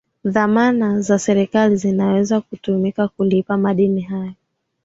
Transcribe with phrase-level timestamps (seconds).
[0.23, 4.33] dhamana za serikali zinaweza kutumika kulipa madeni hayo